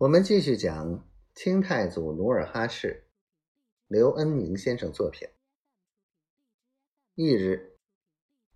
[0.00, 3.04] 我们继续讲清太祖努尔哈赤，
[3.86, 5.28] 刘恩明先生作品。
[7.16, 7.76] 翌日，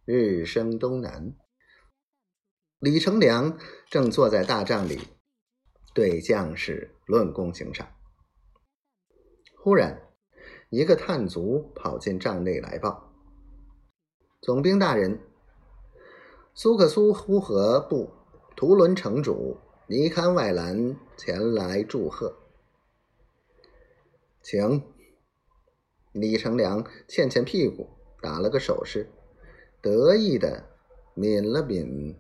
[0.07, 1.37] 日升东南，
[2.79, 3.59] 李成梁
[3.91, 4.99] 正坐在大帐里，
[5.93, 7.95] 对将士论功行赏。
[9.55, 10.01] 忽然，
[10.71, 13.13] 一个探卒跑进帐内来报
[14.41, 15.21] ：“总兵大人，
[16.55, 18.11] 苏克苏呼和部
[18.57, 22.39] 图伦城主。”尼堪外兰前来祝贺，
[24.41, 24.83] 请。
[26.13, 27.91] 李成梁欠欠屁股，
[28.23, 29.11] 打了个手势，
[29.83, 30.71] 得意的
[31.17, 32.17] 抿了抿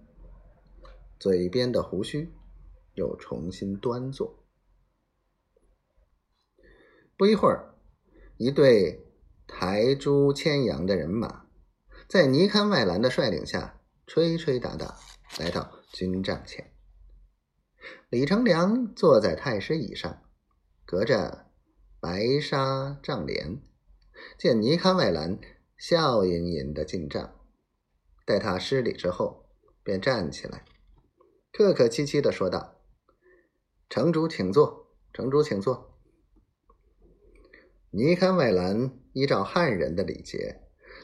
[1.16, 2.34] 嘴边的胡须，
[2.94, 4.44] 又重新端坐。
[7.16, 7.76] 不一会儿，
[8.36, 9.06] 一队
[9.46, 11.46] 抬猪牵羊的人马，
[12.08, 14.98] 在尼堪外兰的率领下，吹吹打打
[15.38, 16.73] 来到军帐前。
[18.08, 20.22] 李成梁坐在太师椅上，
[20.84, 21.46] 隔着
[22.00, 23.60] 白纱帐帘，
[24.38, 25.38] 见尼堪外兰
[25.76, 27.40] 笑吟吟的进帐，
[28.24, 29.46] 待他施礼之后，
[29.82, 30.64] 便站起来，
[31.52, 32.80] 客客气气的说道
[33.90, 35.98] ：“城主请坐，城主请坐。”
[37.90, 40.62] 尼堪外兰依照汉人的礼节，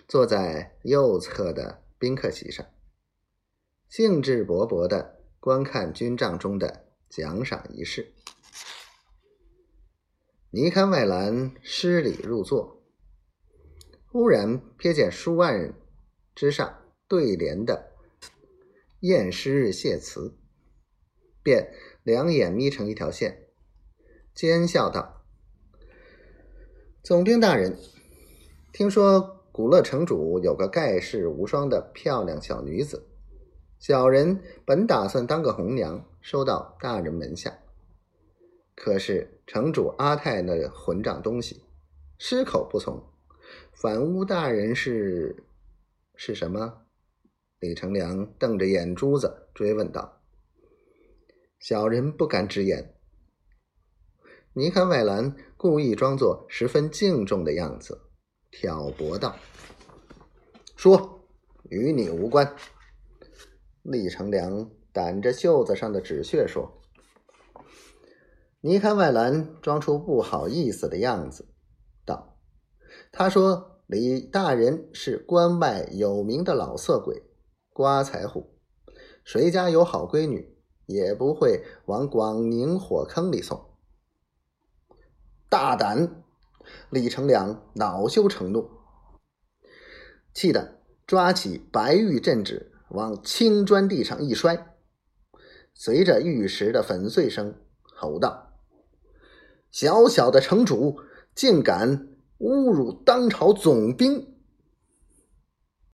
[0.08, 2.66] 坐在右侧的宾客席上，
[3.88, 5.19] 兴致勃勃的。
[5.40, 8.12] 观看军帐中的奖赏仪式，
[10.50, 12.82] 尼堪外兰施礼入座，
[14.06, 15.72] 忽然瞥见书案
[16.34, 17.92] 之上对联的
[19.00, 20.36] 验诗谢词，
[21.42, 23.46] 便两眼眯成一条线，
[24.34, 25.24] 奸笑道
[27.02, 27.78] ：“总兵大人，
[28.74, 33.06] 听说古乐城主有个盖世无双的漂亮小女子。”
[33.80, 37.58] 小人本打算当个红娘，收到大人门下。
[38.76, 41.62] 可是城主阿泰那混账东西，
[42.18, 43.02] 矢口不从，
[43.72, 45.44] 反诬大人是
[46.14, 46.82] 是什么？
[47.58, 50.20] 李成梁瞪着眼珠子追问道
[51.58, 52.94] ：“小人不敢直言。”
[54.52, 58.02] 尼堪外兰故意装作十分敬重的样子，
[58.50, 59.36] 挑拨道
[60.76, 61.24] ：“说，
[61.70, 62.54] 与你无关。”
[63.82, 66.82] 李成梁掸着袖子上的纸屑说
[68.60, 71.48] ：“尼堪外兰装出不好意思的样子，
[72.04, 72.36] 道
[73.10, 77.22] ：‘他说李大人是关外有名的老色鬼、
[77.72, 78.58] 刮财户，
[79.24, 83.70] 谁家有好闺女，也不会往广宁火坑里送。’
[85.48, 86.22] 大胆！”
[86.90, 88.70] 李成良恼羞成怒，
[90.34, 92.69] 气得抓起白玉镇纸。
[92.90, 94.74] 往青砖地上一摔，
[95.74, 97.54] 随着玉石的粉碎声，
[97.94, 98.52] 吼道
[99.70, 101.00] ：“小小的城主
[101.34, 102.08] 竟敢
[102.38, 104.34] 侮辱当朝总兵！”